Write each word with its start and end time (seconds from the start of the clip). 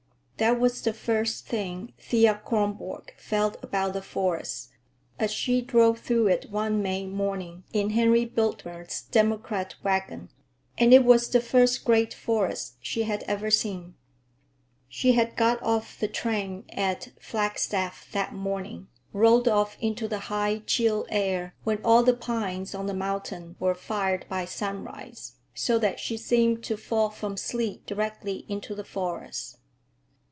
That 0.37 0.59
was 0.59 0.81
the 0.81 0.91
first 0.93 1.45
thing 1.45 1.93
Thea 1.99 2.41
Kronborg 2.43 3.13
felt 3.19 3.63
about 3.63 3.93
the 3.93 4.01
forest, 4.01 4.69
as 5.19 5.29
she 5.31 5.61
drove 5.61 5.99
through 5.99 6.29
it 6.29 6.49
one 6.49 6.81
May 6.81 7.05
morning 7.05 7.63
in 7.73 7.91
Henry 7.91 8.25
Biltmer's 8.25 9.03
democrat 9.03 9.75
wagon—and 9.83 10.93
it 10.95 11.05
was 11.05 11.29
the 11.29 11.41
first 11.41 11.85
great 11.85 12.11
forest 12.15 12.77
she 12.81 13.03
had 13.03 13.21
ever 13.27 13.51
seen. 13.51 13.93
She 14.89 15.11
had 15.11 15.35
got 15.35 15.61
off 15.61 15.99
the 15.99 16.07
train 16.07 16.65
at 16.73 17.09
Flagstaff 17.21 18.11
that 18.11 18.33
morning, 18.33 18.87
rolled 19.13 19.47
off 19.47 19.77
into 19.79 20.07
the 20.07 20.21
high, 20.33 20.63
chill 20.65 21.05
air 21.09 21.53
when 21.65 21.77
all 21.85 22.01
the 22.01 22.15
pines 22.15 22.73
on 22.73 22.87
the 22.87 22.95
mountain 22.95 23.57
were 23.59 23.75
fired 23.75 24.25
by 24.27 24.45
sunrise, 24.45 25.33
so 25.53 25.77
that 25.77 25.99
she 25.99 26.17
seemed 26.17 26.63
to 26.63 26.77
fall 26.77 27.11
from 27.11 27.37
sleep 27.37 27.85
directly 27.85 28.43
into 28.49 28.73
the 28.73 28.83
forest. 28.83 29.57